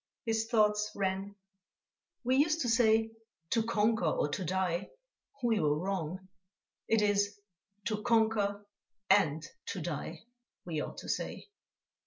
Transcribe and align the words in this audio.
His 0.25 0.47
thoughts 0.47 0.89
ran: 0.95 1.35
"We 2.23 2.35
used 2.37 2.61
to 2.61 2.69
say: 2.69 3.11
To 3.51 3.61
conquer 3.61 4.05
or 4.05 4.29
to 4.29 4.43
die. 4.43 4.89
We 5.43 5.59
were 5.59 5.77
wrong; 5.77 6.27
it 6.87 7.03
is 7.03 7.39
to 7.85 8.01
conquer 8.01 8.65
and 9.11 9.45
to 9.67 9.79
die 9.79 10.23
we 10.65 10.81
ought 10.81 10.97
to 10.97 11.07
say." 11.07 11.49